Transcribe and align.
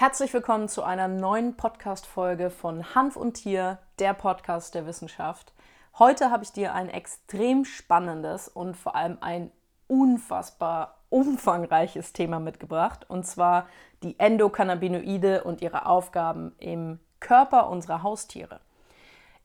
Herzlich 0.00 0.32
willkommen 0.32 0.66
zu 0.70 0.82
einer 0.82 1.08
neuen 1.08 1.58
Podcast-Folge 1.58 2.48
von 2.48 2.94
Hanf 2.94 3.16
und 3.16 3.34
Tier, 3.34 3.76
der 3.98 4.14
Podcast 4.14 4.74
der 4.74 4.86
Wissenschaft. 4.86 5.52
Heute 5.98 6.30
habe 6.30 6.42
ich 6.42 6.52
dir 6.52 6.72
ein 6.72 6.88
extrem 6.88 7.66
spannendes 7.66 8.48
und 8.48 8.78
vor 8.78 8.96
allem 8.96 9.18
ein 9.20 9.52
unfassbar 9.88 10.96
umfangreiches 11.10 12.14
Thema 12.14 12.40
mitgebracht, 12.40 13.04
und 13.10 13.26
zwar 13.26 13.68
die 14.02 14.18
Endokannabinoide 14.18 15.44
und 15.44 15.60
ihre 15.60 15.84
Aufgaben 15.84 16.54
im 16.56 16.98
Körper 17.20 17.68
unserer 17.68 18.02
Haustiere. 18.02 18.60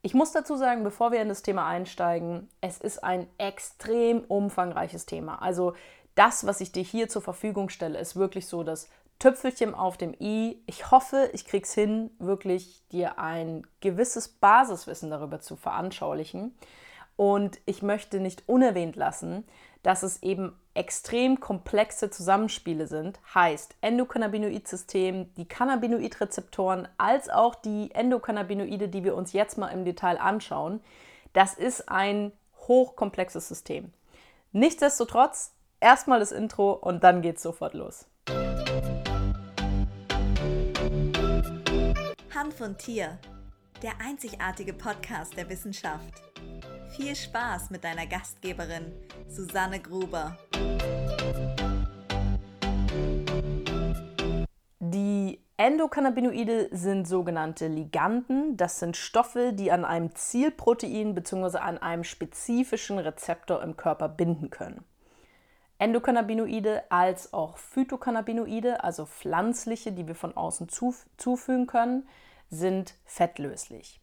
Ich 0.03 0.13
muss 0.13 0.31
dazu 0.31 0.55
sagen, 0.55 0.85
bevor 0.85 1.11
wir 1.11 1.21
in 1.21 1.27
das 1.27 1.41
Thema 1.41 1.67
einsteigen, 1.67 2.47
es 2.61 2.77
ist 2.77 3.03
ein 3.03 3.27
extrem 3.37 4.21
umfangreiches 4.21 5.05
Thema. 5.05 5.41
Also 5.41 5.73
das, 6.15 6.47
was 6.47 6.61
ich 6.61 6.71
dir 6.71 6.83
hier 6.83 7.09
zur 7.09 7.21
Verfügung 7.21 7.67
stelle, 7.67 7.99
ist 7.99 8.15
wirklich 8.15 8.47
so 8.47 8.63
das 8.63 8.87
Tüpfelchen 9.19 9.73
auf 9.73 9.97
dem 9.97 10.13
i. 10.19 10.61
Ich 10.65 10.91
hoffe, 10.91 11.29
ich 11.33 11.45
krieg's 11.45 11.73
hin, 11.73 12.11
wirklich 12.19 12.83
dir 12.91 13.19
ein 13.19 13.65
gewisses 13.79 14.27
Basiswissen 14.27 15.09
darüber 15.09 15.39
zu 15.39 15.55
veranschaulichen. 15.55 16.55
Und 17.15 17.59
ich 17.65 17.81
möchte 17.81 18.19
nicht 18.19 18.43
unerwähnt 18.47 18.95
lassen, 18.95 19.45
dass 19.83 20.03
es 20.03 20.21
eben 20.21 20.59
extrem 20.73 21.39
komplexe 21.39 22.09
Zusammenspiele 22.09 22.87
sind. 22.87 23.19
Heißt, 23.33 23.75
Endokannabinoid-System, 23.81 25.33
die 25.35 25.47
Cannabinoid-Rezeptoren 25.47 26.87
als 26.97 27.29
auch 27.29 27.55
die 27.55 27.91
Endokannabinoide, 27.91 28.89
die 28.89 29.03
wir 29.03 29.15
uns 29.15 29.31
jetzt 29.31 29.57
mal 29.57 29.69
im 29.69 29.85
Detail 29.85 30.17
anschauen, 30.17 30.81
das 31.31 31.53
ist 31.53 31.87
ein 31.87 32.33
hochkomplexes 32.67 33.47
System. 33.47 33.93
Nichtsdestotrotz, 34.51 35.53
erstmal 35.79 36.19
das 36.19 36.31
Intro 36.31 36.73
und 36.73 37.03
dann 37.03 37.21
geht's 37.21 37.43
sofort 37.43 37.73
los. 37.73 38.07
Hanf 42.35 42.59
und 42.59 42.79
Tier, 42.79 43.17
der 43.81 43.93
einzigartige 44.05 44.73
Podcast 44.73 45.37
der 45.37 45.47
Wissenschaft. 45.47 46.21
Viel 46.97 47.15
Spaß 47.15 47.69
mit 47.69 47.85
deiner 47.85 48.07
Gastgeberin 48.07 48.91
Susanne 49.29 49.79
Gruber. 49.79 50.37
Die 54.81 55.39
Endokannabinoide 55.55 56.67
sind 56.73 57.07
sogenannte 57.07 57.67
Liganden. 57.67 58.57
Das 58.57 58.79
sind 58.79 58.97
Stoffe, 58.97 59.53
die 59.53 59.71
an 59.71 59.85
einem 59.85 60.13
Zielprotein 60.13 61.15
bzw. 61.15 61.59
an 61.59 61.77
einem 61.77 62.03
spezifischen 62.03 62.99
Rezeptor 62.99 63.63
im 63.63 63.77
Körper 63.77 64.09
binden 64.09 64.49
können. 64.49 64.83
Endokannabinoide 65.77 66.83
als 66.89 67.33
auch 67.33 67.57
Phytokannabinoide, 67.57 68.83
also 68.83 69.05
pflanzliche, 69.05 69.93
die 69.93 70.07
wir 70.07 70.15
von 70.15 70.35
außen 70.35 70.67
zufügen 70.67 71.67
können, 71.67 72.07
sind 72.49 72.95
fettlöslich. 73.05 73.99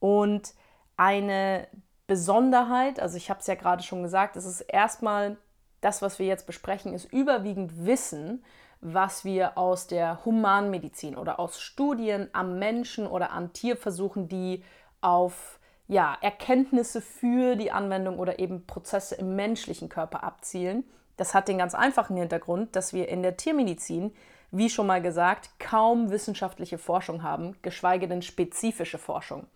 Und 0.00 0.54
eine 0.96 1.68
Besonderheit, 2.06 3.00
also 3.00 3.16
ich 3.16 3.30
habe 3.30 3.40
es 3.40 3.46
ja 3.46 3.54
gerade 3.54 3.82
schon 3.82 4.02
gesagt, 4.02 4.36
es 4.36 4.44
ist 4.44 4.60
erstmal 4.60 5.36
das, 5.80 6.02
was 6.02 6.18
wir 6.18 6.26
jetzt 6.26 6.46
besprechen, 6.46 6.94
ist 6.94 7.12
überwiegend 7.12 7.86
Wissen, 7.86 8.44
was 8.80 9.24
wir 9.24 9.58
aus 9.58 9.86
der 9.86 10.24
Humanmedizin 10.24 11.16
oder 11.16 11.40
aus 11.40 11.60
Studien 11.60 12.28
am 12.32 12.58
Menschen 12.58 13.06
oder 13.06 13.32
an 13.32 13.52
Tierversuchen, 13.52 14.28
die 14.28 14.62
auf 15.00 15.58
ja, 15.88 16.16
Erkenntnisse 16.20 17.00
für 17.00 17.56
die 17.56 17.70
Anwendung 17.70 18.18
oder 18.18 18.38
eben 18.38 18.66
Prozesse 18.66 19.14
im 19.14 19.36
menschlichen 19.36 19.88
Körper 19.88 20.24
abzielen. 20.24 20.84
Das 21.16 21.34
hat 21.34 21.48
den 21.48 21.58
ganz 21.58 21.74
einfachen 21.74 22.16
Hintergrund, 22.16 22.76
dass 22.76 22.92
wir 22.92 23.08
in 23.08 23.22
der 23.22 23.36
Tiermedizin, 23.36 24.12
wie 24.50 24.70
schon 24.70 24.86
mal 24.86 25.02
gesagt, 25.02 25.50
kaum 25.58 26.10
wissenschaftliche 26.10 26.78
Forschung 26.78 27.22
haben, 27.22 27.56
geschweige 27.62 28.08
denn 28.08 28.22
spezifische 28.22 28.98
Forschung. 28.98 29.46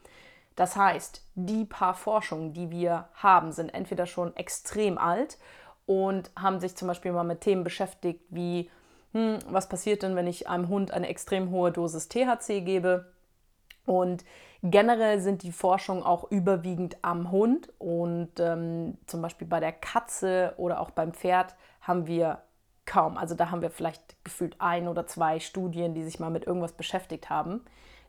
Das 0.56 0.76
heißt, 0.76 1.24
die 1.36 1.64
paar 1.64 1.94
Forschungen, 1.94 2.52
die 2.52 2.70
wir 2.70 3.08
haben, 3.14 3.52
sind 3.52 3.72
entweder 3.72 4.06
schon 4.06 4.36
extrem 4.36 4.98
alt 4.98 5.38
und 5.86 6.30
haben 6.38 6.60
sich 6.60 6.76
zum 6.76 6.88
Beispiel 6.88 7.12
mal 7.12 7.24
mit 7.24 7.40
Themen 7.40 7.64
beschäftigt 7.64 8.22
wie, 8.28 8.70
hm, 9.12 9.38
was 9.48 9.68
passiert 9.68 10.02
denn, 10.02 10.16
wenn 10.16 10.26
ich 10.26 10.48
einem 10.48 10.68
Hund 10.68 10.92
eine 10.92 11.08
extrem 11.08 11.50
hohe 11.50 11.72
Dosis 11.72 12.08
THC 12.08 12.60
gebe? 12.60 13.12
Und 13.86 14.24
generell 14.62 15.20
sind 15.20 15.42
die 15.42 15.52
Forschungen 15.52 16.02
auch 16.02 16.30
überwiegend 16.30 16.98
am 17.02 17.30
Hund 17.30 17.72
und 17.78 18.38
ähm, 18.38 18.98
zum 19.06 19.22
Beispiel 19.22 19.48
bei 19.48 19.60
der 19.60 19.72
Katze 19.72 20.54
oder 20.58 20.80
auch 20.80 20.90
beim 20.90 21.12
Pferd 21.12 21.56
haben 21.80 22.06
wir 22.06 22.42
kaum. 22.90 23.16
Also 23.16 23.34
da 23.34 23.50
haben 23.50 23.62
wir 23.62 23.70
vielleicht 23.70 24.22
gefühlt 24.24 24.56
ein 24.60 24.88
oder 24.88 25.06
zwei 25.06 25.38
Studien, 25.40 25.94
die 25.94 26.02
sich 26.02 26.18
mal 26.18 26.30
mit 26.30 26.44
irgendwas 26.46 26.72
beschäftigt 26.72 27.30
haben. 27.30 27.62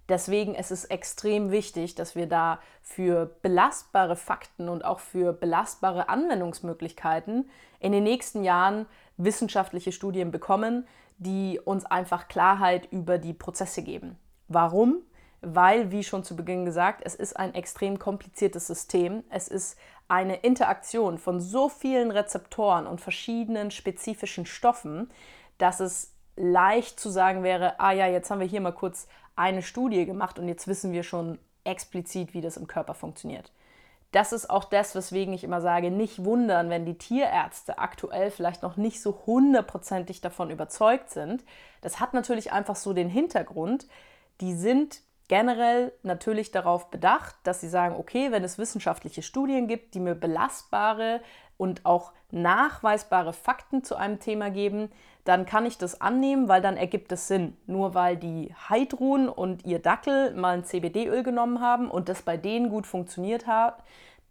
Deswegen 0.09 0.56
ist 0.56 0.72
es 0.72 0.86
extrem 0.86 1.52
wichtig, 1.52 1.96
dass 1.96 2.16
wir 2.16 2.28
da 2.28 2.59
für 2.81 3.28
belastbare 3.44 4.16
Fakten 4.16 4.68
und 4.68 4.84
auch 4.84 5.00
für 5.00 5.31
belastbare 5.31 6.09
Anwendungsmöglichkeiten 6.09 7.50
in 7.80 7.92
den 7.92 8.03
nächsten 8.03 8.44
Jahren 8.44 8.88
wissenschaftliche 9.18 9.92
Studien 9.92 10.31
bekommen, 10.31 10.88
die 11.18 11.59
uns 11.63 11.86
einfach 11.86 12.28
Klarheit 12.28 12.92
über 12.92 13.19
die 13.19 13.34
Prozesse 13.34 13.84
geben. 13.84 14.18
Warum? 14.48 14.98
Weil, 15.42 15.92
wie 15.92 16.03
schon 16.03 16.24
zu 16.24 16.36
Beginn 16.36 16.66
gesagt, 16.66 17.02
es 17.06 17.16
ist 17.16 17.38
ein 17.38 17.53
extrem 17.53 18.00
kompliziertes 18.00 18.68
System. 18.68 19.24
Es 19.30 19.48
ist 19.48 19.78
eine 20.11 20.35
Interaktion 20.35 21.17
von 21.17 21.39
so 21.39 21.69
vielen 21.69 22.11
Rezeptoren 22.11 22.85
und 22.85 22.99
verschiedenen 22.99 23.72
spezifischen 23.72 24.45
Stoffen, 24.45 25.09
dass 25.57 25.79
es 25.79 26.13
leicht 26.35 26.99
zu 26.99 27.09
sagen 27.09 27.44
wäre, 27.44 27.79
ah 27.79 27.94
ja, 27.94 28.07
jetzt 28.07 28.29
haben 28.29 28.41
wir 28.41 28.47
hier 28.47 28.59
mal 28.59 28.73
kurz 28.73 29.07
eine 29.38 29.61
Studie 29.61 30.05
gemacht 30.05 30.38
und 30.38 30.50
jetzt 30.50 30.67
wissen 30.67 30.91
wir 30.91 31.03
schon 31.03 31.39
explizit, 31.63 32.33
wie 32.33 32.41
das 32.41 32.57
im 32.57 32.67
Körper 32.67 32.94
funktioniert. 32.94 33.53
Das 34.11 34.33
ist 34.33 34.50
auch 34.50 34.66
das, 34.66 34.95
weswegen 34.95 35.33
ich 35.33 35.45
immer 35.45 35.61
sage, 35.61 35.91
nicht 35.91 36.25
wundern, 36.25 36.69
wenn 36.69 36.85
die 36.85 36.97
Tierärzte 36.97 37.79
aktuell 37.79 38.31
vielleicht 38.31 38.63
noch 38.63 38.75
nicht 38.75 39.01
so 39.01 39.23
hundertprozentig 39.25 40.19
davon 40.19 40.50
überzeugt 40.50 41.09
sind. 41.09 41.45
Das 41.79 42.01
hat 42.01 42.13
natürlich 42.13 42.51
einfach 42.51 42.75
so 42.75 42.91
den 42.91 43.07
Hintergrund, 43.07 43.88
die 44.41 44.55
sind 44.55 45.03
generell 45.31 45.94
natürlich 46.03 46.52
darauf 46.52 46.92
bedacht, 46.92 47.36
dass 47.44 47.62
sie 47.62 47.69
sagen, 47.69 47.96
okay, 47.97 48.34
wenn 48.34 48.44
es 48.44 48.58
wissenschaftliche 48.58 49.22
Studien 49.22 49.69
gibt, 49.69 49.94
die 49.94 50.02
mir 50.02 50.14
belastbare 50.14 51.22
und 51.56 51.86
auch 51.86 52.12
nachweisbare 52.31 53.31
Fakten 53.31 53.81
zu 53.81 53.96
einem 53.96 54.19
Thema 54.19 54.52
geben, 54.52 54.92
dann 55.24 55.46
kann 55.46 55.66
ich 55.66 55.78
das 55.78 56.02
annehmen, 56.02 56.50
weil 56.50 56.62
dann 56.62 56.75
ergibt 56.75 57.14
es 57.14 57.30
Sinn. 57.30 57.56
Nur 57.66 57.94
weil 57.94 58.18
die 58.18 58.53
Heidrun 58.68 59.30
und 59.30 59.66
ihr 59.66 59.80
Dackel 59.80 60.34
mal 60.36 60.58
ein 60.58 60.66
CBD-Öl 60.66 61.24
genommen 61.24 61.62
haben 61.62 61.90
und 61.90 62.09
das 62.09 62.24
bei 62.24 62.36
denen 62.36 62.69
gut 62.69 62.86
funktioniert 62.86 63.48
hat, 63.48 63.81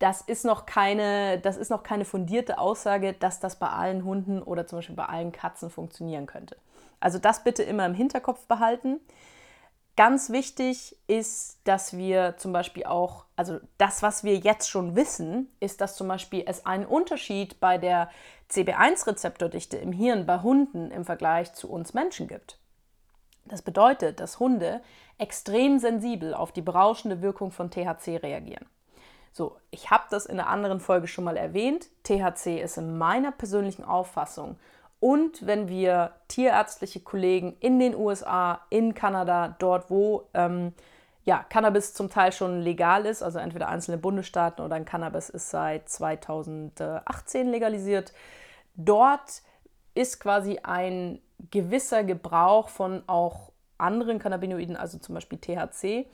das 0.00 0.20
ist 0.20 0.44
noch 0.44 0.66
keine, 0.66 1.38
das 1.38 1.56
ist 1.56 1.70
noch 1.70 1.82
keine 1.82 2.04
fundierte 2.04 2.58
Aussage, 2.58 3.14
dass 3.14 3.40
das 3.40 3.56
bei 3.56 3.68
allen 3.68 4.04
Hunden 4.04 4.42
oder 4.42 4.66
zum 4.66 4.80
Beispiel 4.80 4.96
bei 4.96 5.06
allen 5.06 5.32
Katzen 5.32 5.70
funktionieren 5.70 6.26
könnte. 6.26 6.58
Also 7.00 7.18
das 7.18 7.42
bitte 7.42 7.62
immer 7.62 7.86
im 7.86 7.94
Hinterkopf 7.94 8.44
behalten. 8.44 9.00
Ganz 9.96 10.30
wichtig 10.30 10.96
ist, 11.08 11.58
dass 11.64 11.96
wir 11.96 12.36
zum 12.36 12.52
Beispiel 12.52 12.84
auch, 12.84 13.24
also 13.36 13.58
das, 13.76 14.02
was 14.02 14.24
wir 14.24 14.36
jetzt 14.36 14.70
schon 14.70 14.96
wissen, 14.96 15.48
ist, 15.60 15.80
dass 15.80 15.96
zum 15.96 16.08
Beispiel 16.08 16.44
es 16.46 16.64
einen 16.64 16.86
Unterschied 16.86 17.60
bei 17.60 17.76
der 17.76 18.08
CB1-Rezeptordichte 18.50 19.76
im 19.76 19.92
Hirn 19.92 20.26
bei 20.26 20.40
Hunden 20.40 20.90
im 20.90 21.04
Vergleich 21.04 21.52
zu 21.52 21.70
uns 21.70 21.92
Menschen 21.92 22.28
gibt. 22.28 22.58
Das 23.44 23.62
bedeutet, 23.62 24.20
dass 24.20 24.38
Hunde 24.38 24.80
extrem 25.18 25.78
sensibel 25.78 26.34
auf 26.34 26.52
die 26.52 26.62
berauschende 26.62 27.20
Wirkung 27.20 27.50
von 27.50 27.70
THC 27.70 28.16
reagieren. 28.22 28.66
So, 29.32 29.56
ich 29.70 29.90
habe 29.90 30.04
das 30.10 30.26
in 30.26 30.40
einer 30.40 30.48
anderen 30.48 30.80
Folge 30.80 31.08
schon 31.08 31.24
mal 31.24 31.36
erwähnt. 31.36 31.88
THC 32.04 32.60
ist 32.60 32.78
in 32.78 32.98
meiner 32.98 33.32
persönlichen 33.32 33.84
Auffassung 33.84 34.56
und 35.00 35.46
wenn 35.46 35.68
wir 35.68 36.12
tierärztliche 36.28 37.00
Kollegen 37.00 37.56
in 37.60 37.78
den 37.78 37.96
USA, 37.96 38.60
in 38.68 38.94
Kanada, 38.94 39.56
dort 39.58 39.90
wo 39.90 40.28
ähm, 40.34 40.74
ja, 41.24 41.44
Cannabis 41.48 41.94
zum 41.94 42.10
Teil 42.10 42.32
schon 42.32 42.60
legal 42.60 43.06
ist, 43.06 43.22
also 43.22 43.38
entweder 43.38 43.68
einzelne 43.68 43.98
Bundesstaaten 43.98 44.64
oder 44.64 44.76
ein 44.76 44.84
Cannabis 44.84 45.30
ist 45.30 45.50
seit 45.50 45.88
2018 45.88 47.48
legalisiert, 47.48 48.12
dort 48.74 49.42
ist 49.94 50.20
quasi 50.20 50.60
ein 50.62 51.20
gewisser 51.50 52.04
Gebrauch 52.04 52.68
von 52.68 53.02
auch 53.06 53.52
anderen 53.78 54.18
Cannabinoiden, 54.18 54.76
also 54.76 54.98
zum 54.98 55.14
Beispiel 55.14 55.38
THC. 55.38 56.06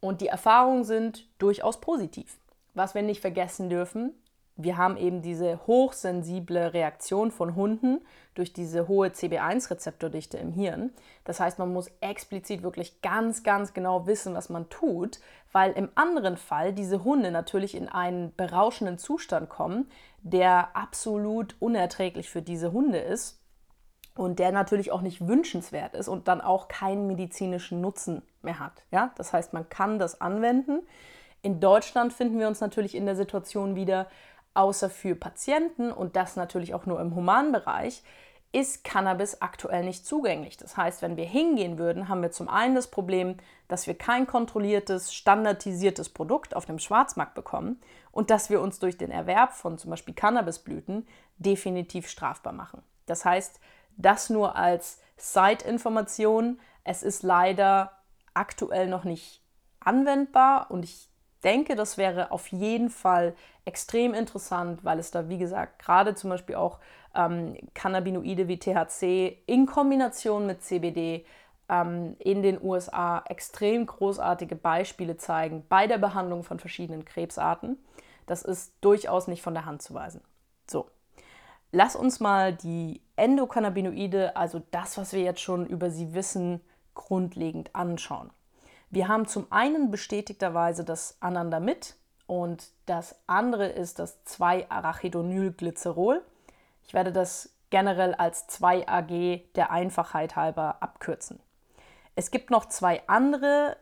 Und 0.00 0.20
die 0.20 0.26
Erfahrungen 0.26 0.84
sind 0.84 1.26
durchaus 1.38 1.80
positiv. 1.80 2.36
Was 2.74 2.94
wir 2.94 3.02
nicht 3.02 3.20
vergessen 3.20 3.70
dürfen, 3.70 4.12
wir 4.56 4.76
haben 4.76 4.96
eben 4.96 5.22
diese 5.22 5.66
hochsensible 5.66 6.74
Reaktion 6.74 7.30
von 7.30 7.54
Hunden 7.56 8.00
durch 8.34 8.52
diese 8.52 8.86
hohe 8.86 9.08
CB1-Rezeptordichte 9.08 10.36
im 10.36 10.52
Hirn. 10.52 10.92
Das 11.24 11.40
heißt, 11.40 11.58
man 11.58 11.72
muss 11.72 11.90
explizit 12.00 12.62
wirklich 12.62 13.00
ganz, 13.00 13.42
ganz 13.42 13.72
genau 13.72 14.06
wissen, 14.06 14.34
was 14.34 14.50
man 14.50 14.68
tut, 14.68 15.20
weil 15.52 15.72
im 15.72 15.88
anderen 15.94 16.36
Fall 16.36 16.72
diese 16.72 17.02
Hunde 17.04 17.30
natürlich 17.30 17.74
in 17.74 17.88
einen 17.88 18.34
berauschenden 18.36 18.98
Zustand 18.98 19.48
kommen, 19.48 19.90
der 20.22 20.76
absolut 20.76 21.56
unerträglich 21.58 22.28
für 22.30 22.42
diese 22.42 22.72
Hunde 22.72 22.98
ist. 22.98 23.38
und 24.14 24.38
der 24.38 24.52
natürlich 24.52 24.92
auch 24.92 25.00
nicht 25.00 25.26
wünschenswert 25.26 25.94
ist 25.94 26.08
und 26.08 26.28
dann 26.28 26.40
auch 26.40 26.68
keinen 26.68 27.06
medizinischen 27.06 27.80
Nutzen 27.80 28.22
mehr 28.42 28.58
hat. 28.58 28.84
Ja? 28.90 29.12
Das 29.16 29.32
heißt, 29.32 29.52
man 29.52 29.68
kann 29.68 29.98
das 29.98 30.20
anwenden. 30.20 30.80
In 31.40 31.60
Deutschland 31.60 32.12
finden 32.12 32.38
wir 32.38 32.46
uns 32.46 32.60
natürlich 32.60 32.94
in 32.94 33.06
der 33.06 33.16
Situation 33.16 33.74
wieder, 33.74 34.06
außer 34.54 34.90
für 34.90 35.14
Patienten 35.14 35.92
und 35.92 36.16
das 36.16 36.36
natürlich 36.36 36.74
auch 36.74 36.86
nur 36.86 37.00
im 37.00 37.14
Humanbereich, 37.14 38.02
ist 38.52 38.84
Cannabis 38.84 39.40
aktuell 39.40 39.82
nicht 39.82 40.06
zugänglich. 40.06 40.58
Das 40.58 40.76
heißt, 40.76 41.00
wenn 41.00 41.16
wir 41.16 41.24
hingehen 41.24 41.78
würden, 41.78 42.08
haben 42.08 42.20
wir 42.20 42.32
zum 42.32 42.48
einen 42.48 42.74
das 42.74 42.88
Problem, 42.88 43.36
dass 43.66 43.86
wir 43.86 43.96
kein 43.96 44.26
kontrolliertes, 44.26 45.14
standardisiertes 45.14 46.10
Produkt 46.10 46.54
auf 46.54 46.66
dem 46.66 46.78
Schwarzmarkt 46.78 47.34
bekommen 47.34 47.80
und 48.10 48.28
dass 48.28 48.50
wir 48.50 48.60
uns 48.60 48.78
durch 48.78 48.98
den 48.98 49.10
Erwerb 49.10 49.54
von 49.54 49.78
zum 49.78 49.90
Beispiel 49.90 50.14
Cannabisblüten 50.14 51.08
definitiv 51.38 52.08
strafbar 52.08 52.52
machen. 52.52 52.82
Das 53.06 53.24
heißt, 53.24 53.58
das 53.96 54.28
nur 54.28 54.54
als 54.54 55.00
Side-Information. 55.16 56.60
Es 56.84 57.02
ist 57.02 57.22
leider 57.22 57.92
aktuell 58.34 58.86
noch 58.88 59.04
nicht 59.04 59.42
anwendbar 59.80 60.70
und 60.70 60.84
ich 60.84 61.08
denke, 61.44 61.76
das 61.76 61.98
wäre 61.98 62.30
auf 62.30 62.48
jeden 62.48 62.90
Fall 62.90 63.34
extrem 63.64 64.14
interessant, 64.14 64.84
weil 64.84 64.98
es 64.98 65.10
da, 65.10 65.28
wie 65.28 65.38
gesagt, 65.38 65.78
gerade 65.78 66.14
zum 66.14 66.30
Beispiel 66.30 66.56
auch 66.56 66.78
ähm, 67.14 67.56
Cannabinoide 67.74 68.48
wie 68.48 68.58
THC 68.58 69.38
in 69.46 69.66
Kombination 69.66 70.46
mit 70.46 70.62
CBD 70.62 71.24
ähm, 71.68 72.16
in 72.18 72.42
den 72.42 72.62
USA 72.62 73.22
extrem 73.28 73.86
großartige 73.86 74.56
Beispiele 74.56 75.16
zeigen 75.16 75.64
bei 75.68 75.86
der 75.86 75.98
Behandlung 75.98 76.42
von 76.44 76.58
verschiedenen 76.58 77.04
Krebsarten. 77.04 77.78
Das 78.26 78.42
ist 78.42 78.74
durchaus 78.80 79.26
nicht 79.28 79.42
von 79.42 79.54
der 79.54 79.64
Hand 79.64 79.82
zu 79.82 79.94
weisen. 79.94 80.22
So, 80.66 80.88
lass 81.72 81.96
uns 81.96 82.20
mal 82.20 82.52
die 82.52 83.00
Endokannabinoide, 83.16 84.36
also 84.36 84.62
das, 84.70 84.96
was 84.96 85.12
wir 85.12 85.22
jetzt 85.22 85.40
schon 85.40 85.66
über 85.66 85.90
sie 85.90 86.14
wissen, 86.14 86.60
grundlegend 86.94 87.74
anschauen. 87.74 88.30
Wir 88.92 89.08
haben 89.08 89.26
zum 89.26 89.50
einen 89.50 89.90
bestätigterweise 89.90 90.84
das 90.84 91.16
Anandamid 91.20 91.96
und 92.26 92.68
das 92.84 93.18
andere 93.26 93.66
ist 93.66 93.98
das 93.98 94.22
2-Arachidonylglycerol. 94.26 96.22
Ich 96.86 96.92
werde 96.92 97.10
das 97.10 97.54
generell 97.70 98.14
als 98.14 98.50
2-AG 98.50 99.44
der 99.54 99.70
Einfachheit 99.70 100.36
halber 100.36 100.76
abkürzen. 100.80 101.40
Es 102.16 102.30
gibt 102.30 102.50
noch 102.50 102.66
zwei 102.66 103.02
andere 103.06 103.78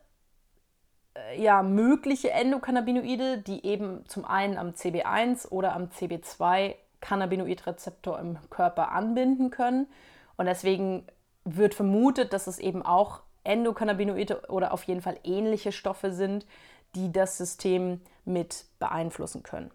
äh, 1.15 1.43
ja, 1.43 1.65
mögliche 1.65 2.31
Endokannabinoide, 2.31 3.39
die 3.39 3.67
eben 3.67 4.07
zum 4.07 4.25
einen 4.25 4.59
am 4.59 4.71
CB1 4.71 5.49
oder 5.49 5.73
am 5.73 5.87
CB2 5.87 6.77
Cannabinoidrezeptor 7.01 8.17
im 8.21 8.39
Körper 8.49 8.93
anbinden 8.93 9.51
können. 9.51 9.89
Und 10.37 10.47
deswegen 10.47 11.05
wird 11.45 11.75
vermutet, 11.75 12.33
dass 12.33 12.47
es 12.47 12.61
eben 12.61 12.87
auch 12.87 13.23
Endokannabinoide 13.45 14.43
oder 14.49 14.73
auf 14.73 14.85
jeden 14.85 15.03
Fall 15.03 15.19
ähnliche 15.25 15.73
Stoffe 15.73 16.13
sind, 16.13 16.47
die 16.95 17.13
das 17.13 17.39
System 17.39 18.01
mit 18.25 18.67
beeinflussen 18.79 19.43
können. 19.43 19.71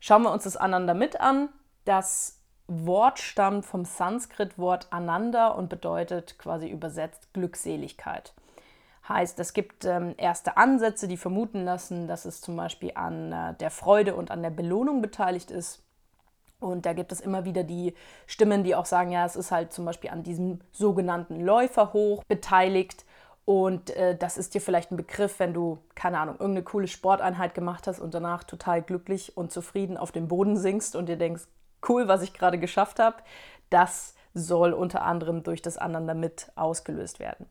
Schauen 0.00 0.22
wir 0.22 0.32
uns 0.32 0.44
das 0.44 0.56
Ananda 0.56 0.94
mit 0.94 1.20
an. 1.20 1.48
Das 1.84 2.40
Wort 2.68 3.18
stammt 3.18 3.64
vom 3.64 3.84
Sanskrit-Wort 3.84 4.88
Ananda 4.90 5.48
und 5.48 5.68
bedeutet 5.68 6.38
quasi 6.38 6.68
übersetzt 6.68 7.32
Glückseligkeit. 7.32 8.34
Heißt, 9.08 9.40
es 9.40 9.54
gibt 9.54 9.86
ähm, 9.86 10.14
erste 10.18 10.58
Ansätze, 10.58 11.08
die 11.08 11.16
vermuten 11.16 11.64
lassen, 11.64 12.06
dass 12.06 12.26
es 12.26 12.42
zum 12.42 12.56
Beispiel 12.56 12.92
an 12.94 13.32
äh, 13.32 13.54
der 13.54 13.70
Freude 13.70 14.14
und 14.14 14.30
an 14.30 14.42
der 14.42 14.50
Belohnung 14.50 15.00
beteiligt 15.00 15.50
ist. 15.50 15.82
Und 16.60 16.86
da 16.86 16.92
gibt 16.92 17.12
es 17.12 17.20
immer 17.20 17.44
wieder 17.44 17.62
die 17.62 17.94
Stimmen, 18.26 18.64
die 18.64 18.74
auch 18.74 18.86
sagen, 18.86 19.12
ja, 19.12 19.24
es 19.24 19.36
ist 19.36 19.52
halt 19.52 19.72
zum 19.72 19.84
Beispiel 19.84 20.10
an 20.10 20.22
diesem 20.22 20.60
sogenannten 20.72 21.40
Läuferhoch 21.40 22.24
beteiligt. 22.24 23.04
Und 23.44 23.90
äh, 23.90 24.16
das 24.16 24.36
ist 24.36 24.54
dir 24.54 24.60
vielleicht 24.60 24.90
ein 24.90 24.96
Begriff, 24.96 25.38
wenn 25.38 25.54
du, 25.54 25.78
keine 25.94 26.18
Ahnung, 26.18 26.34
irgendeine 26.34 26.64
coole 26.64 26.88
Sporteinheit 26.88 27.54
gemacht 27.54 27.86
hast 27.86 28.00
und 28.00 28.12
danach 28.12 28.44
total 28.44 28.82
glücklich 28.82 29.36
und 29.36 29.52
zufrieden 29.52 29.96
auf 29.96 30.12
dem 30.12 30.28
Boden 30.28 30.56
singst 30.56 30.96
und 30.96 31.08
dir 31.08 31.16
denkst, 31.16 31.44
cool, 31.88 32.08
was 32.08 32.22
ich 32.22 32.34
gerade 32.34 32.58
geschafft 32.58 32.98
habe. 32.98 33.16
Das 33.70 34.14
soll 34.34 34.72
unter 34.72 35.02
anderem 35.02 35.42
durch 35.42 35.62
das 35.62 35.78
Aneinander 35.78 36.14
mit 36.14 36.50
ausgelöst 36.56 37.20
werden. 37.20 37.46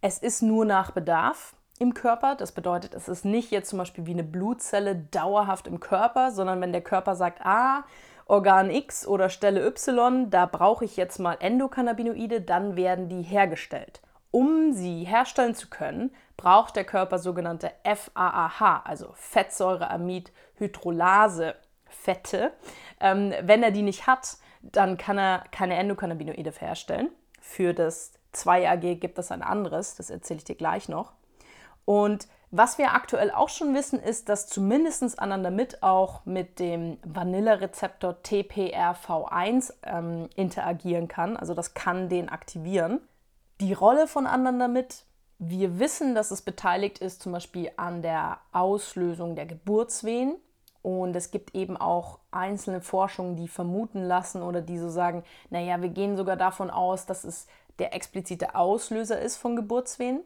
Es 0.00 0.18
ist 0.18 0.42
nur 0.42 0.64
nach 0.64 0.90
Bedarf 0.92 1.54
im 1.78 1.94
Körper. 1.94 2.34
Das 2.34 2.52
bedeutet, 2.52 2.94
es 2.94 3.08
ist 3.08 3.24
nicht 3.24 3.50
jetzt 3.50 3.70
zum 3.70 3.78
Beispiel 3.78 4.06
wie 4.06 4.12
eine 4.12 4.24
Blutzelle 4.24 4.96
dauerhaft 4.96 5.66
im 5.66 5.80
Körper, 5.80 6.32
sondern 6.32 6.60
wenn 6.60 6.72
der 6.72 6.82
Körper 6.82 7.14
sagt, 7.14 7.40
ah, 7.44 7.84
Organ 8.28 8.70
X 8.70 9.04
oder 9.06 9.30
Stelle 9.30 9.66
Y, 9.66 10.30
da 10.30 10.46
brauche 10.46 10.84
ich 10.84 10.96
jetzt 10.96 11.18
mal 11.18 11.36
Endokannabinoide, 11.40 12.42
dann 12.42 12.76
werden 12.76 13.08
die 13.08 13.22
hergestellt. 13.22 14.00
Um 14.30 14.74
sie 14.74 15.04
herstellen 15.04 15.54
zu 15.54 15.70
können, 15.70 16.14
braucht 16.36 16.76
der 16.76 16.84
Körper 16.84 17.18
sogenannte 17.18 17.72
FAAH, 17.84 18.82
also 18.84 19.14
Fettsäureamid-Hydrolase 19.14 21.54
Fette. 21.86 22.52
Ähm, 23.00 23.32
wenn 23.40 23.62
er 23.62 23.70
die 23.70 23.80
nicht 23.80 24.06
hat, 24.06 24.36
dann 24.60 24.98
kann 24.98 25.16
er 25.18 25.44
keine 25.50 25.76
Endokannabinoide 25.76 26.52
herstellen. 26.52 27.08
Für 27.40 27.72
das 27.72 28.12
2AG 28.34 28.96
gibt 28.96 29.18
es 29.18 29.32
ein 29.32 29.40
anderes, 29.42 29.96
das 29.96 30.10
erzähle 30.10 30.36
ich 30.38 30.44
dir 30.44 30.56
gleich 30.56 30.90
noch. 30.90 31.14
Und 31.86 32.28
was 32.50 32.78
wir 32.78 32.94
aktuell 32.94 33.30
auch 33.30 33.50
schon 33.50 33.74
wissen, 33.74 34.00
ist, 34.00 34.28
dass 34.28 34.46
zumindest 34.46 35.18
Anandamid 35.18 35.82
auch 35.82 36.24
mit 36.24 36.58
dem 36.58 36.98
Vanilla-Rezeptor 37.04 38.16
TPRV1 38.24 39.74
ähm, 39.82 40.28
interagieren 40.34 41.08
kann. 41.08 41.36
Also 41.36 41.52
das 41.52 41.74
kann 41.74 42.08
den 42.08 42.30
aktivieren. 42.30 43.00
Die 43.60 43.74
Rolle 43.74 44.06
von 44.06 44.26
Anandamid, 44.26 45.04
wir 45.38 45.78
wissen, 45.78 46.14
dass 46.14 46.30
es 46.30 46.40
beteiligt 46.40 46.98
ist 46.98 47.20
zum 47.20 47.32
Beispiel 47.32 47.70
an 47.76 48.00
der 48.00 48.38
Auslösung 48.52 49.36
der 49.36 49.46
Geburtswehen. 49.46 50.36
Und 50.80 51.14
es 51.16 51.30
gibt 51.30 51.54
eben 51.54 51.76
auch 51.76 52.18
einzelne 52.30 52.80
Forschungen, 52.80 53.36
die 53.36 53.48
vermuten 53.48 54.02
lassen 54.04 54.42
oder 54.42 54.62
die 54.62 54.78
so 54.78 54.88
sagen, 54.88 55.22
naja, 55.50 55.82
wir 55.82 55.90
gehen 55.90 56.16
sogar 56.16 56.36
davon 56.36 56.70
aus, 56.70 57.04
dass 57.04 57.24
es 57.24 57.46
der 57.78 57.94
explizite 57.94 58.54
Auslöser 58.54 59.20
ist 59.20 59.36
von 59.36 59.54
Geburtswehen. 59.54 60.22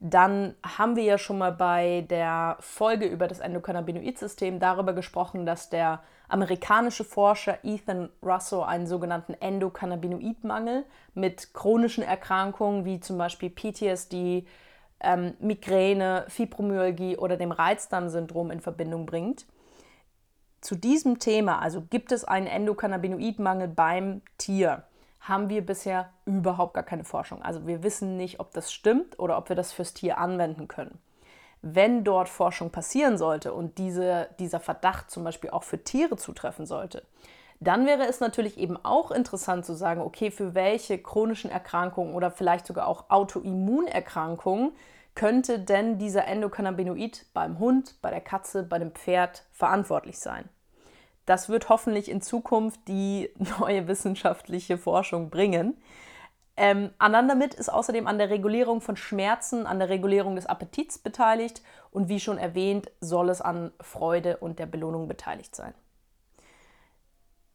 Dann 0.00 0.54
haben 0.64 0.94
wir 0.94 1.02
ja 1.02 1.18
schon 1.18 1.38
mal 1.38 1.50
bei 1.50 2.06
der 2.08 2.56
Folge 2.60 3.06
über 3.06 3.26
das 3.26 3.40
Endokannabinoid-System 3.40 4.60
darüber 4.60 4.92
gesprochen, 4.92 5.44
dass 5.44 5.70
der 5.70 6.02
amerikanische 6.28 7.02
Forscher 7.02 7.58
Ethan 7.64 8.08
Russo 8.22 8.62
einen 8.62 8.86
sogenannten 8.86 9.34
Endokannabinoidmangel 9.34 10.84
mit 11.14 11.52
chronischen 11.52 12.04
Erkrankungen 12.04 12.84
wie 12.84 13.00
zum 13.00 13.18
Beispiel 13.18 13.50
PTSD, 13.50 14.46
ähm, 15.00 15.34
Migräne, 15.40 16.26
Fibromyalgie 16.28 17.16
oder 17.16 17.36
dem 17.36 17.50
Reizdarmsyndrom 17.50 18.52
in 18.52 18.60
Verbindung 18.60 19.04
bringt. 19.04 19.46
Zu 20.60 20.76
diesem 20.76 21.18
Thema, 21.18 21.60
also 21.60 21.82
gibt 21.82 22.12
es 22.12 22.24
einen 22.24 22.46
Endokannabinoidmangel 22.46 23.68
beim 23.68 24.22
Tier, 24.38 24.84
haben 25.20 25.48
wir 25.48 25.64
bisher 25.64 26.10
überhaupt 26.24 26.74
gar 26.74 26.84
keine 26.84 27.04
Forschung. 27.04 27.42
Also 27.42 27.66
wir 27.66 27.82
wissen 27.82 28.16
nicht, 28.16 28.40
ob 28.40 28.52
das 28.52 28.72
stimmt 28.72 29.18
oder 29.18 29.36
ob 29.38 29.48
wir 29.48 29.56
das 29.56 29.72
fürs 29.72 29.94
Tier 29.94 30.18
anwenden 30.18 30.68
können. 30.68 30.98
Wenn 31.60 32.04
dort 32.04 32.28
Forschung 32.28 32.70
passieren 32.70 33.18
sollte 33.18 33.52
und 33.52 33.78
diese, 33.78 34.28
dieser 34.38 34.60
Verdacht 34.60 35.10
zum 35.10 35.24
Beispiel 35.24 35.50
auch 35.50 35.64
für 35.64 35.82
Tiere 35.82 36.16
zutreffen 36.16 36.66
sollte, 36.66 37.02
dann 37.60 37.86
wäre 37.86 38.04
es 38.04 38.20
natürlich 38.20 38.56
eben 38.58 38.76
auch 38.84 39.10
interessant 39.10 39.66
zu 39.66 39.74
sagen, 39.74 40.00
okay, 40.00 40.30
für 40.30 40.54
welche 40.54 40.98
chronischen 40.98 41.50
Erkrankungen 41.50 42.14
oder 42.14 42.30
vielleicht 42.30 42.66
sogar 42.66 42.86
auch 42.86 43.10
Autoimmunerkrankungen 43.10 44.72
könnte 45.16 45.58
denn 45.58 45.98
dieser 45.98 46.28
Endokannabinoid 46.28 47.26
beim 47.34 47.58
Hund, 47.58 47.96
bei 48.00 48.10
der 48.10 48.20
Katze, 48.20 48.62
bei 48.62 48.78
dem 48.78 48.92
Pferd 48.92 49.44
verantwortlich 49.50 50.20
sein? 50.20 50.48
Das 51.28 51.50
wird 51.50 51.68
hoffentlich 51.68 52.10
in 52.10 52.22
Zukunft 52.22 52.80
die 52.88 53.28
neue 53.60 53.86
wissenschaftliche 53.86 54.78
Forschung 54.78 55.28
bringen. 55.28 55.76
Ähm, 56.56 56.90
Anandamid 56.96 57.52
ist 57.52 57.68
außerdem 57.68 58.06
an 58.06 58.16
der 58.16 58.30
Regulierung 58.30 58.80
von 58.80 58.96
Schmerzen, 58.96 59.66
an 59.66 59.78
der 59.78 59.90
Regulierung 59.90 60.36
des 60.36 60.46
Appetits 60.46 60.96
beteiligt 60.96 61.60
und 61.90 62.08
wie 62.08 62.18
schon 62.18 62.38
erwähnt, 62.38 62.90
soll 63.02 63.28
es 63.28 63.42
an 63.42 63.72
Freude 63.78 64.38
und 64.38 64.58
der 64.58 64.64
Belohnung 64.64 65.06
beteiligt 65.06 65.54
sein. 65.54 65.74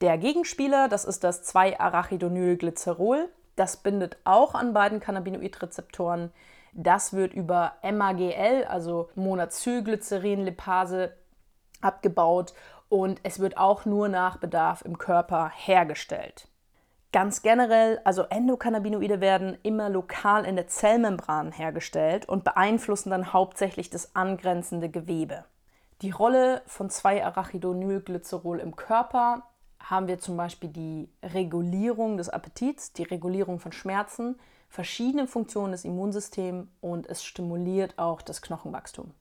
Der 0.01 0.19
Gegenspieler, 0.19 0.87
das 0.87 1.03
ist 1.03 1.23
das 1.23 1.43
2-Arachidonylglycerol. 1.51 3.27
Das 3.55 3.77
bindet 3.77 4.17
auch 4.23 4.53
an 4.53 4.73
beiden 4.73 4.99
Cannabinoidrezeptoren. 4.99 6.31
Das 6.73 7.13
wird 7.13 7.33
über 7.33 7.73
MAGL, 7.81 8.65
also 8.65 9.09
Monacylglycerin-Lipase, 9.15 11.13
abgebaut 11.83 12.53
und 12.93 13.21
es 13.23 13.39
wird 13.39 13.57
auch 13.57 13.85
nur 13.85 14.07
nach 14.07 14.37
Bedarf 14.37 14.83
im 14.85 14.99
Körper 14.99 15.49
hergestellt. 15.49 16.47
Ganz 17.11 17.41
generell, 17.41 17.99
also 18.03 18.21
Endokannabinoide 18.21 19.19
werden 19.19 19.57
immer 19.63 19.89
lokal 19.89 20.45
in 20.45 20.55
der 20.55 20.67
Zellmembran 20.67 21.51
hergestellt 21.51 22.29
und 22.29 22.43
beeinflussen 22.43 23.09
dann 23.09 23.33
hauptsächlich 23.33 23.89
das 23.89 24.15
angrenzende 24.15 24.89
Gewebe. 24.89 25.43
Die 26.03 26.11
Rolle 26.11 26.61
von 26.67 26.91
2-Arachidonylglycerol 26.91 28.59
im 28.59 28.75
Körper 28.75 29.41
haben 29.79 30.07
wir 30.07 30.19
zum 30.19 30.37
Beispiel 30.37 30.69
die 30.69 31.09
Regulierung 31.23 32.17
des 32.17 32.29
Appetits, 32.29 32.93
die 32.93 33.03
Regulierung 33.03 33.59
von 33.59 33.71
Schmerzen, 33.71 34.39
verschiedene 34.69 35.25
Funktionen 35.25 35.71
des 35.71 35.83
Immunsystems 35.83 36.67
und 36.79 37.07
es 37.07 37.23
stimuliert 37.23 37.97
auch 37.97 38.21
das 38.21 38.43
Knochenwachstum. 38.43 39.15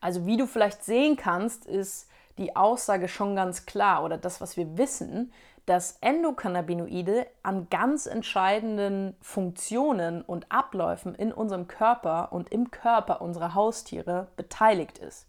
Also 0.00 0.24
wie 0.24 0.38
du 0.38 0.46
vielleicht 0.46 0.82
sehen 0.82 1.18
kannst, 1.18 1.66
ist 1.66 2.08
die 2.38 2.56
Aussage 2.56 3.08
schon 3.08 3.36
ganz 3.36 3.66
klar 3.66 4.04
oder 4.04 4.18
das, 4.18 4.40
was 4.40 4.56
wir 4.56 4.78
wissen, 4.78 5.32
dass 5.66 5.98
Endokannabinoide 6.00 7.26
an 7.42 7.68
ganz 7.70 8.06
entscheidenden 8.06 9.16
Funktionen 9.20 10.22
und 10.22 10.50
Abläufen 10.50 11.14
in 11.14 11.32
unserem 11.32 11.68
Körper 11.68 12.32
und 12.32 12.50
im 12.50 12.70
Körper 12.70 13.22
unserer 13.22 13.54
Haustiere 13.54 14.28
beteiligt 14.36 14.98
ist. 14.98 15.26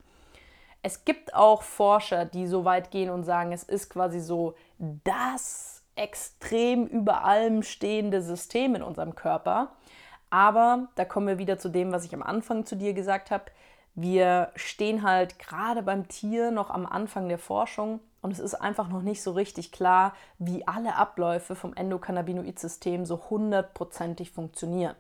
Es 0.82 1.06
gibt 1.06 1.34
auch 1.34 1.62
Forscher, 1.62 2.26
die 2.26 2.48
so 2.48 2.66
weit 2.66 2.92
gehen 2.92 3.10
und 3.10 3.24
sagen, 3.24 3.52
es 3.54 3.64
ist 3.64 3.90
quasi 3.90 4.20
so 4.20 4.56
das 5.04 5.84
extrem 5.96 6.88
über 6.88 7.24
allem 7.24 7.64
stehende 7.64 8.22
System 8.22 8.76
in 8.76 8.84
unserem 8.84 9.16
Körper. 9.16 9.72
Aber 10.30 10.88
da 10.96 11.06
kommen 11.06 11.28
wir 11.28 11.38
wieder 11.38 11.60
zu 11.60 11.70
dem, 11.70 11.92
was 11.92 12.06
ich 12.06 12.14
am 12.14 12.24
Anfang 12.24 12.66
zu 12.66 12.76
dir 12.76 12.94
gesagt 12.94 13.30
habe. 13.30 13.46
Wir 13.96 14.52
stehen 14.56 15.04
halt 15.04 15.38
gerade 15.38 15.84
beim 15.84 16.08
Tier 16.08 16.52
noch 16.52 16.70
am 16.70 16.86
Anfang 16.86 17.30
der 17.30 17.38
Forschung 17.38 18.00
und 18.22 18.32
es 18.32 18.40
ist 18.40 18.56
einfach 18.56 18.90
noch 18.90 19.04
nicht 19.04 19.22
so 19.22 19.32
richtig 19.32 19.72
klar, 19.72 20.16
wie 20.40 20.68
alle 20.68 20.96
Abläufe 20.96 21.56
vom 21.56 21.74
Endokannabinoid-System 21.74 23.06
so 23.06 23.30
hundertprozentig 23.30 24.32
funktionieren. 24.32 24.96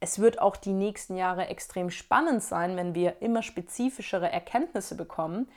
Es 0.00 0.18
wird 0.18 0.40
auch 0.40 0.56
die 0.56 0.72
nächsten 0.72 1.16
Jahre 1.16 1.46
extrem 1.46 1.90
spannend 1.90 2.42
sein, 2.42 2.76
wenn 2.76 2.94
wir 2.94 3.22
immer 3.22 3.42
spezifischere 3.42 4.30
Erkenntnisse 4.30 4.96
bekommen, 4.96 5.48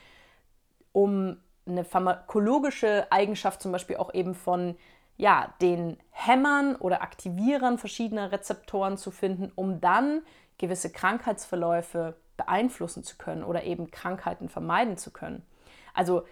um 0.92 1.38
eine 1.66 1.84
pharmakologische 1.84 3.06
Eigenschaft 3.10 3.60
zum 3.60 3.72
Beispiel 3.72 3.96
auch 3.96 4.14
eben 4.14 4.34
von 4.34 4.76
ja, 5.16 5.52
den 5.60 5.98
Hämmern 6.10 6.76
oder 6.76 7.02
Aktivierern 7.02 7.76
verschiedener 7.76 8.30
Rezeptoren 8.30 8.96
zu 8.96 9.10
finden, 9.10 9.50
um 9.54 9.80
dann 9.80 10.22
gewisse 10.58 10.90
Krankheitsverläufe 10.90 12.14
beeinflussen 12.38 13.04
zu 13.04 13.18
können 13.18 13.44
oder 13.44 13.64
eben 13.64 13.90
Krankheiten 13.90 14.48
vermeiden 14.48 14.96
zu 14.96 15.10
können. 15.10 15.44
Also 15.92 16.22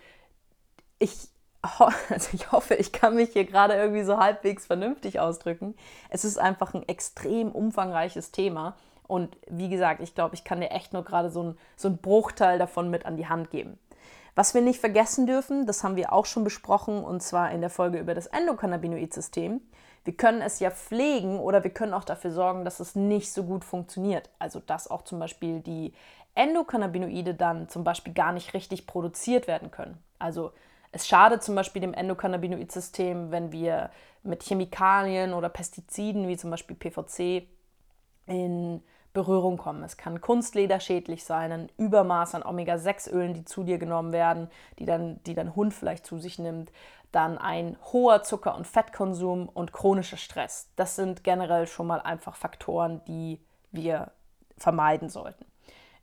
ich, 0.98 1.28
also 2.08 2.28
ich 2.32 2.50
hoffe, 2.52 2.74
ich 2.74 2.92
kann 2.92 3.16
mich 3.16 3.30
hier 3.30 3.44
gerade 3.44 3.74
irgendwie 3.74 4.04
so 4.04 4.16
halbwegs 4.16 4.64
vernünftig 4.64 5.20
ausdrücken. 5.20 5.74
Es 6.08 6.24
ist 6.24 6.38
einfach 6.38 6.72
ein 6.72 6.88
extrem 6.88 7.52
umfangreiches 7.52 8.32
Thema. 8.32 8.76
Und 9.06 9.36
wie 9.48 9.68
gesagt, 9.68 10.00
ich 10.00 10.14
glaube, 10.14 10.34
ich 10.34 10.42
kann 10.42 10.60
dir 10.60 10.70
echt 10.70 10.92
nur 10.92 11.04
gerade 11.04 11.30
so, 11.30 11.42
ein, 11.42 11.58
so 11.76 11.88
einen 11.88 11.98
Bruchteil 11.98 12.58
davon 12.58 12.90
mit 12.90 13.04
an 13.04 13.16
die 13.16 13.28
Hand 13.28 13.50
geben. 13.50 13.78
Was 14.34 14.52
wir 14.52 14.60
nicht 14.60 14.80
vergessen 14.80 15.26
dürfen, 15.26 15.66
das 15.66 15.82
haben 15.82 15.96
wir 15.96 16.12
auch 16.12 16.26
schon 16.26 16.44
besprochen, 16.44 17.02
und 17.02 17.22
zwar 17.22 17.50
in 17.52 17.60
der 17.60 17.70
Folge 17.70 17.98
über 17.98 18.14
das 18.14 18.26
Endokannabinoid-System. 18.26 19.60
Wir 20.06 20.16
können 20.16 20.40
es 20.40 20.60
ja 20.60 20.70
pflegen 20.70 21.40
oder 21.40 21.64
wir 21.64 21.72
können 21.72 21.92
auch 21.92 22.04
dafür 22.04 22.30
sorgen, 22.30 22.64
dass 22.64 22.78
es 22.78 22.94
nicht 22.94 23.32
so 23.32 23.42
gut 23.42 23.64
funktioniert. 23.64 24.30
Also 24.38 24.60
dass 24.60 24.88
auch 24.88 25.02
zum 25.02 25.18
Beispiel 25.18 25.58
die 25.60 25.92
Endokannabinoide 26.36 27.34
dann 27.34 27.68
zum 27.68 27.82
Beispiel 27.82 28.14
gar 28.14 28.30
nicht 28.30 28.54
richtig 28.54 28.86
produziert 28.86 29.48
werden 29.48 29.72
können. 29.72 29.98
Also 30.20 30.52
es 30.92 31.08
schadet 31.08 31.42
zum 31.42 31.56
Beispiel 31.56 31.82
dem 31.82 31.92
Endokannabinoid-System, 31.92 33.32
wenn 33.32 33.50
wir 33.50 33.90
mit 34.22 34.44
Chemikalien 34.44 35.34
oder 35.34 35.48
Pestiziden 35.48 36.28
wie 36.28 36.36
zum 36.36 36.50
Beispiel 36.50 36.76
PVC 36.76 37.48
in 38.26 38.82
Berührung 39.16 39.56
kommen. 39.56 39.82
Es 39.82 39.96
kann 39.96 40.20
Kunstleder 40.20 40.78
schädlich 40.78 41.24
sein, 41.24 41.50
ein 41.50 41.72
Übermaß 41.78 42.34
an 42.34 42.42
Omega-6-Ölen, 42.42 43.32
die 43.32 43.46
zu 43.46 43.64
dir 43.64 43.78
genommen 43.78 44.12
werden, 44.12 44.50
die 44.78 44.84
dann, 44.84 45.22
die 45.24 45.34
dein 45.34 45.56
Hund 45.56 45.72
vielleicht 45.72 46.04
zu 46.04 46.18
sich 46.18 46.38
nimmt. 46.38 46.70
Dann 47.12 47.38
ein 47.38 47.76
hoher 47.92 48.22
Zucker- 48.22 48.56
und 48.56 48.66
Fettkonsum 48.66 49.48
und 49.48 49.72
chronischer 49.72 50.16
Stress. 50.16 50.70
Das 50.76 50.96
sind 50.96 51.24
generell 51.24 51.66
schon 51.66 51.86
mal 51.86 52.00
einfach 52.00 52.36
Faktoren, 52.36 53.02
die 53.06 53.40
wir 53.72 54.12
vermeiden 54.56 55.08
sollten. 55.08 55.44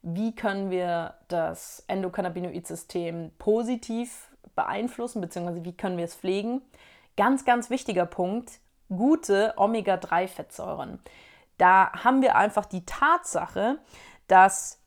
Wie 0.01 0.35
können 0.35 0.69
wir 0.69 1.15
das 1.27 1.83
Endokannabinoid-System 1.87 3.31
positiv 3.37 4.31
beeinflussen, 4.55 5.21
beziehungsweise 5.21 5.63
wie 5.63 5.75
können 5.75 5.97
wir 5.97 6.05
es 6.05 6.15
pflegen? 6.15 6.61
Ganz, 7.15 7.45
ganz 7.45 7.69
wichtiger 7.69 8.05
Punkt, 8.05 8.59
gute 8.89 9.53
Omega-3-Fettsäuren 9.57 10.99
da 11.57 11.91
haben 12.03 12.21
wir 12.21 12.35
einfach 12.35 12.65
die 12.65 12.85
Tatsache, 12.85 13.79
dass 14.27 14.82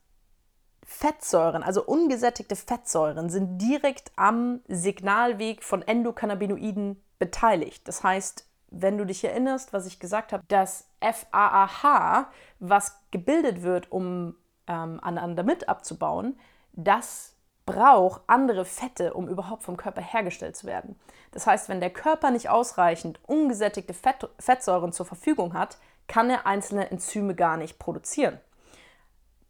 Fettsäuren, 0.89 1.63
also 1.63 1.83
ungesättigte 1.83 2.55
Fettsäuren, 2.55 3.29
sind 3.29 3.57
direkt 3.61 4.11
am 4.15 4.61
Signalweg 4.69 5.63
von 5.63 5.81
Endokannabinoiden 5.81 7.03
beteiligt. 7.19 7.85
Das 7.87 8.03
heißt, 8.03 8.47
wenn 8.69 8.97
du 8.97 9.05
dich 9.05 9.23
erinnerst, 9.23 9.73
was 9.73 9.85
ich 9.85 9.99
gesagt 9.99 10.31
habe, 10.31 10.43
das 10.47 10.89
FAAH, 11.01 12.31
was 12.59 12.99
gebildet 13.11 13.63
wird, 13.63 13.91
um 13.91 14.35
ähm, 14.67 14.99
Anandamid 15.03 15.67
abzubauen, 15.67 16.39
das 16.71 17.35
braucht 17.65 18.21
andere 18.27 18.63
Fette, 18.63 19.13
um 19.13 19.27
überhaupt 19.27 19.63
vom 19.63 19.75
Körper 19.75 20.01
hergestellt 20.01 20.55
zu 20.55 20.67
werden. 20.67 20.97
Das 21.31 21.45
heißt, 21.45 21.67
wenn 21.67 21.81
der 21.81 21.89
Körper 21.89 22.31
nicht 22.31 22.49
ausreichend 22.49 23.19
ungesättigte 23.27 23.93
Fett 23.93 24.29
Fettsäuren 24.39 24.93
zur 24.93 25.05
Verfügung 25.05 25.53
hat, 25.53 25.77
kann 26.07 26.29
er 26.29 26.47
einzelne 26.47 26.89
Enzyme 26.89 27.35
gar 27.35 27.57
nicht 27.57 27.77
produzieren. 27.77 28.39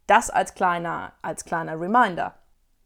Das 0.08 0.30
als 0.30 0.54
kleiner, 0.54 1.12
als 1.20 1.44
kleiner 1.44 1.78
Reminder. 1.78 2.34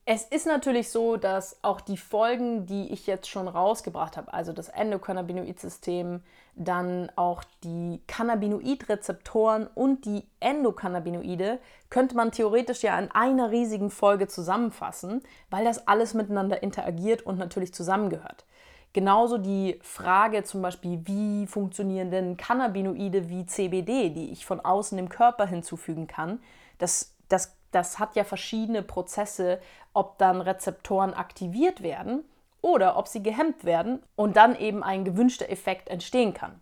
Es 0.04 0.24
ist 0.24 0.44
natürlich 0.44 0.90
so, 0.90 1.16
dass 1.16 1.62
auch 1.62 1.80
die 1.80 1.96
Folgen, 1.96 2.66
die 2.66 2.92
ich 2.92 3.06
jetzt 3.06 3.28
schon 3.30 3.46
rausgebracht 3.46 4.16
habe, 4.16 4.34
also 4.34 4.52
das 4.52 4.68
Endokannabinoid-System, 4.68 6.24
dann 6.56 7.12
auch 7.14 7.44
die 7.62 8.00
Cannabinoid-Rezeptoren 8.08 9.68
und 9.72 10.04
die 10.04 10.24
Endokannabinoide, 10.40 11.60
könnte 11.90 12.16
man 12.16 12.32
theoretisch 12.32 12.82
ja 12.82 12.98
in 12.98 13.12
einer 13.12 13.52
riesigen 13.52 13.90
Folge 13.90 14.26
zusammenfassen, 14.26 15.22
weil 15.48 15.64
das 15.64 15.86
alles 15.86 16.14
miteinander 16.14 16.64
interagiert 16.64 17.22
und 17.22 17.38
natürlich 17.38 17.72
zusammengehört. 17.72 18.44
Genauso 18.92 19.38
die 19.38 19.78
Frage 19.82 20.42
zum 20.42 20.60
Beispiel, 20.60 21.00
wie 21.04 21.46
funktionieren 21.46 22.10
denn 22.10 22.36
Cannabinoide 22.36 23.28
wie 23.28 23.46
CBD, 23.46 24.10
die 24.10 24.32
ich 24.32 24.44
von 24.44 24.58
außen 24.58 24.98
im 24.98 25.08
Körper 25.08 25.46
hinzufügen 25.46 26.08
kann, 26.08 26.40
das, 26.82 27.11
das, 27.32 27.56
das 27.70 27.98
hat 27.98 28.16
ja 28.16 28.24
verschiedene 28.24 28.82
Prozesse, 28.82 29.60
ob 29.92 30.18
dann 30.18 30.40
Rezeptoren 30.40 31.14
aktiviert 31.14 31.82
werden 31.82 32.24
oder 32.60 32.96
ob 32.96 33.08
sie 33.08 33.22
gehemmt 33.22 33.64
werden 33.64 34.02
und 34.16 34.36
dann 34.36 34.54
eben 34.56 34.82
ein 34.82 35.04
gewünschter 35.04 35.50
Effekt 35.50 35.88
entstehen 35.88 36.34
kann. 36.34 36.60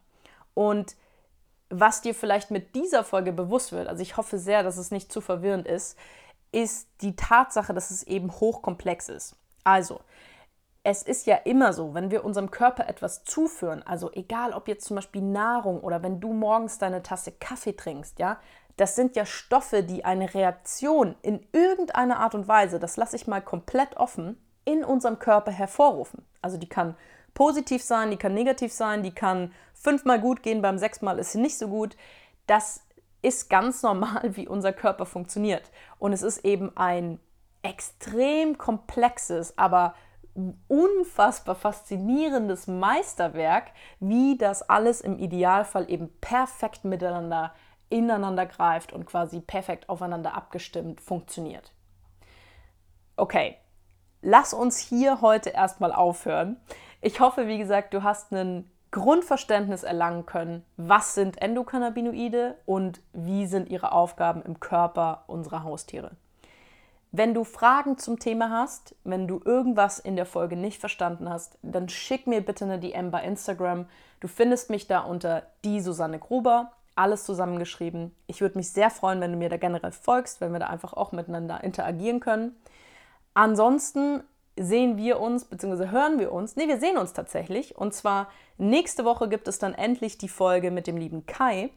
Und 0.55 0.97
was 1.69 2.01
dir 2.01 2.15
vielleicht 2.15 2.51
mit 2.51 2.75
dieser 2.75 3.05
Folge 3.05 3.33
bewusst 3.33 3.73
wird, 3.73 3.89
also 3.89 4.03
ich 4.03 4.17
hoffe 4.17 4.39
sehr, 4.39 4.63
dass 4.63 4.77
es 4.77 4.91
nicht 4.91 5.13
zu 5.13 5.21
verwirrend 5.21 5.67
ist, 5.67 5.97
ist 6.53 6.89
die 7.01 7.15
Tatsache, 7.15 7.73
dass 7.75 7.91
es 7.91 8.03
eben 8.03 8.33
hochkomplex 8.33 9.09
ist. 9.09 9.37
Also, 9.63 10.01
es 10.83 11.03
ist 11.03 11.27
ja 11.27 11.37
immer 11.37 11.73
so, 11.73 11.95
wenn 11.95 12.11
wir 12.11 12.25
unserem 12.25 12.51
Körper 12.51 12.89
etwas 12.89 13.23
zuführen, 13.25 13.83
also 13.83 14.11
egal 14.13 14.53
ob 14.53 14.67
jetzt 14.67 14.87
zum 14.87 14.97
Beispiel 14.97 15.23
Nahrung 15.23 15.81
oder 15.81 16.03
wenn 16.03 16.21
du 16.21 16.33
morgens 16.33 16.79
deine 16.79 17.03
Tasse 17.03 17.33
Kaffee 17.33 17.77
trinkst, 17.77 18.19
ja, 18.19 18.39
das 18.81 18.97
sind 18.97 19.15
ja 19.15 19.27
Stoffe, 19.27 19.83
die 19.83 20.07
eine 20.07 20.33
Reaktion 20.33 21.15
in 21.21 21.47
irgendeiner 21.53 22.19
Art 22.19 22.35
und 22.35 22.49
Weise, 22.49 22.79
das 22.79 22.97
lasse 22.97 23.15
ich 23.15 23.27
mal 23.27 23.43
komplett 23.43 23.99
offen, 23.99 24.41
in 24.65 24.85
unserem 24.85 25.19
Körper 25.19 25.53
hervorrufen. 25.53 26.25
Also 26.41 26.57
die 26.57 26.69
kann 26.69 26.97
positiv 27.35 27.83
sein, 27.83 28.11
die 28.11 28.17
kann 28.17 28.33
negativ 28.33 28.73
sein, 28.73 29.03
die 29.03 29.15
kann 29.15 29.53
fünfmal 29.75 30.19
gut 30.19 30.43
gehen, 30.43 30.63
beim 30.63 30.79
sechsmal 30.79 31.19
ist 31.19 31.33
sie 31.33 31.41
nicht 31.43 31.59
so 31.59 31.69
gut. 31.69 31.95
Das 32.47 32.83
ist 33.21 33.51
ganz 33.51 33.83
normal, 33.83 34.35
wie 34.37 34.49
unser 34.49 34.73
Körper 34.73 35.05
funktioniert. 35.05 35.71
Und 35.99 36.15
es 36.15 36.23
ist 36.23 36.47
eben 36.47 36.75
ein 36.75 37.21
extrem 37.63 38.57
komplexes, 38.57 39.59
aber 39.59 39.95
unfassbar 40.69 41.55
faszinierendes 41.55 42.67
Meisterwerk, 42.67 43.73
wie 43.99 44.39
das 44.39 44.63
alles 44.63 45.03
im 45.03 45.19
Idealfall 45.19 45.91
eben 45.91 46.09
perfekt 46.23 46.85
miteinander 46.85 47.53
ineinander 47.91 48.47
greift 48.47 48.93
und 48.93 49.05
quasi 49.05 49.41
perfekt 49.41 49.89
aufeinander 49.89 50.35
abgestimmt 50.35 51.01
funktioniert. 51.01 51.73
Okay, 53.17 53.57
lass 54.23 54.55
uns 54.55 54.79
hier 54.79 55.21
heute 55.21 55.51
erstmal 55.51 55.93
aufhören. 55.93 56.57
Ich 57.03 57.21
hoffe, 57.21 57.47
wie 57.47 57.59
gesagt, 57.59 57.93
du 57.93 58.03
hast 58.03 58.33
ein 58.33 58.71
Grundverständnis 58.91 59.85
erlangen 59.85 60.27
können, 60.27 60.65
was 60.77 61.15
sind 61.15 61.41
Endokannabinoide 61.41 62.57
und 62.67 63.01
wie 63.13 63.47
sind 63.47 63.69
ihre 63.69 63.93
Aufgaben 63.93 64.43
im 64.43 64.59
Körper 64.59 65.25
unserer 65.29 65.63
Haustiere. 65.63 66.13
Wenn 67.13 67.35
du 67.35 67.43
Fragen 67.43 67.99
zum 67.99 68.19
Thema 68.19 68.51
hast, 68.51 68.95
wenn 69.03 69.27
du 69.27 69.41
irgendwas 69.45 69.99
in 69.99 70.15
der 70.15 70.27
Folge 70.27 70.57
nicht 70.57 70.79
verstanden 70.79 71.29
hast, 71.29 71.59
dann 71.63 71.89
schick 71.89 72.27
mir 72.27 72.41
bitte 72.41 72.65
eine 72.65 72.79
DM 72.79 73.11
bei 73.11 73.23
Instagram. 73.25 73.87
Du 74.21 74.29
findest 74.29 74.71
mich 74.71 74.87
da 74.87 75.01
unter 75.01 75.43
die 75.65 75.81
Susanne 75.81 76.21
Gruber, 76.21 76.73
alles 76.95 77.25
zusammengeschrieben. 77.25 78.15
Ich 78.27 78.41
würde 78.41 78.59
mich 78.59 78.71
sehr 78.71 78.91
freuen, 78.91 79.21
wenn 79.21 79.33
du 79.33 79.39
mir 79.39 79.49
da 79.49 79.57
generell 79.57 79.93
folgst, 79.93 80.41
wenn 80.41 80.53
wir 80.53 80.61
da 80.61 80.67
einfach 80.67 80.93
auch 80.93 81.13
miteinander 81.13 81.63
interagieren 81.65 82.21
können. 82.21 82.57
Ansonsten 83.35 84.23
sehen 84.57 84.97
wir 84.97 85.21
uns, 85.21 85.45
beziehungsweise 85.45 85.91
hören 85.91 86.19
wir 86.19 86.33
uns. 86.33 86.57
Ne, 86.57 86.69
wir 86.69 86.79
sehen 86.79 86.99
uns 86.99 87.13
tatsächlich. 87.13 87.77
Und 87.77 87.95
zwar 87.95 88.29
nächste 88.59 89.05
Woche 89.05 89.29
gibt 89.29 89.49
es 89.49 89.59
dann 89.59 89.75
endlich 89.75 90.19
die 90.19 90.29
Folge 90.29 90.71
mit 90.71 90.87
dem 90.87 90.97
lieben 90.97 91.27
Kai. 91.27 91.71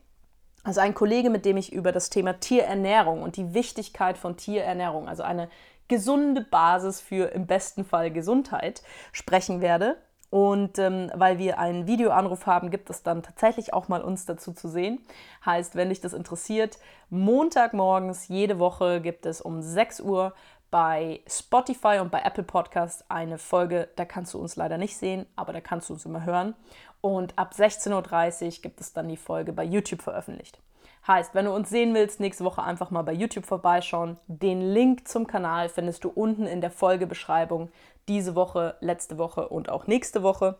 Also 0.63 0.79
ein 0.82 0.93
Kollege, 0.93 1.29
mit 1.29 1.46
dem 1.46 1.58
ich 1.58 1.74
über 1.74 1.91
das 1.91 2.10
Thema 2.10 2.39
Tierernährung 2.39 3.22
und 3.22 3.38
die 3.38 3.53
Wichtigkeit 3.53 4.17
von 4.17 4.38
Tierernährung, 4.38 5.10
also 5.10 5.24
eine 5.24 5.50
gesunde 5.88 6.41
Basis 6.41 7.01
für 7.01 7.32
im 7.34 7.46
besten 7.48 7.84
Fall 7.84 8.12
Gesundheit, 8.12 8.82
sprechen 9.12 9.62
werde. 9.62 9.98
Und 10.33 10.79
ähm, 10.79 11.11
weil 11.13 11.37
wir 11.37 11.59
einen 11.59 11.85
Videoanruf 11.85 12.47
haben, 12.47 12.71
gibt 12.71 12.89
es 12.89 13.03
dann 13.03 13.21
tatsächlich 13.21 13.71
auch 13.71 13.87
mal 13.87 14.01
uns 14.01 14.25
dazu 14.25 14.51
zu 14.51 14.67
sehen. 14.67 14.97
Heißt, 15.45 15.75
wenn 15.75 15.89
dich 15.89 16.01
das 16.01 16.13
interessiert, 16.13 16.79
Montagmorgens 17.11 18.29
jede 18.29 18.57
Woche 18.57 18.99
gibt 18.99 19.27
es 19.27 19.41
um 19.41 19.61
6 19.61 19.99
Uhr 19.99 20.33
bei 20.71 21.19
Spotify 21.27 21.99
und 22.01 22.09
bei 22.09 22.23
Apple 22.23 22.41
Podcast 22.41 23.05
eine 23.09 23.37
Folge. 23.37 23.89
Da 23.95 24.05
kannst 24.05 24.33
du 24.33 24.39
uns 24.39 24.55
leider 24.55 24.79
nicht 24.79 24.97
sehen, 24.97 25.27
aber 25.35 25.53
da 25.53 25.61
kannst 25.61 25.89
du 25.89 25.93
uns 25.93 26.03
immer 26.03 26.25
hören. 26.25 26.55
Und 26.99 27.37
ab 27.37 27.53
16.30 27.55 28.45
Uhr 28.45 28.61
gibt 28.63 28.81
es 28.81 28.91
dann 28.91 29.09
die 29.09 29.17
Folge 29.17 29.53
bei 29.53 29.63
YouTube 29.63 30.01
veröffentlicht. 30.01 30.57
Heißt, 31.05 31.36
wenn 31.36 31.45
du 31.45 31.53
uns 31.53 31.69
sehen 31.69 31.93
willst, 31.93 32.19
nächste 32.19 32.45
Woche 32.45 32.63
einfach 32.63 32.89
mal 32.89 33.01
bei 33.01 33.13
YouTube 33.13 33.45
vorbeischauen. 33.45 34.17
Den 34.27 34.62
Link 34.62 35.07
zum 35.07 35.27
Kanal 35.27 35.67
findest 35.67 36.03
du 36.05 36.10
unten 36.10 36.45
in 36.45 36.62
der 36.62 36.72
Folgebeschreibung 36.72 37.69
diese 38.07 38.36
Woche, 38.36 38.75
letzte 38.79 39.17
Woche 39.17 39.50
und 39.50 39.69
auch 39.69 39.88
nächste 39.88 40.24
Woche. 40.24 40.57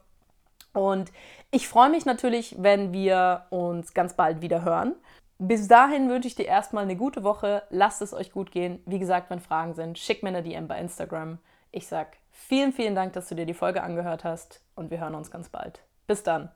Und 0.74 1.12
ich 1.52 1.68
freue 1.68 1.90
mich 1.90 2.06
natürlich, 2.06 2.56
wenn 2.60 2.92
wir 2.92 3.46
uns 3.52 3.94
ganz 3.94 4.16
bald 4.16 4.42
wieder 4.42 4.64
hören. 4.64 4.96
Bis 5.40 5.68
dahin 5.68 6.10
wünsche 6.10 6.28
ich 6.28 6.36
dir 6.36 6.46
erstmal 6.46 6.84
eine 6.84 6.96
gute 6.96 7.24
Woche. 7.24 7.64
Lasst 7.70 8.02
es 8.02 8.14
euch 8.14 8.32
gut 8.32 8.52
gehen. 8.52 8.82
Wie 8.86 9.00
gesagt, 9.00 9.30
wenn 9.30 9.40
Fragen 9.40 9.74
sind, 9.74 9.98
schick 9.98 10.24
mir 10.24 10.30
eine 10.30 10.44
DM 10.44 10.68
bei 10.68 10.80
Instagram. 10.80 11.38
Ich 11.72 11.88
sage 11.88 12.12
vielen, 12.32 12.74
vielen 12.74 12.96
Dank, 12.96 13.14
dass 13.14 13.30
du 13.30 13.36
dir 13.36 13.46
die 13.46 13.54
Folge 13.54 13.84
angehört 13.84 14.24
hast 14.24 14.62
und 14.76 14.92
wir 14.92 15.00
hören 15.00 15.16
uns 15.16 15.32
ganz 15.32 15.50
bald. 15.50 15.82
Bis 16.08 16.24
dann. 16.24 16.50